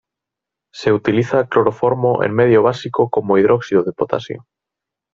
Se 0.73 0.91
utiliza 0.93 1.45
cloroformo 1.47 2.23
en 2.23 2.33
medio 2.33 2.63
básico, 2.63 3.11
como 3.11 3.37
hidróxido 3.37 3.83
de 3.83 3.93
potasio. 3.93 4.47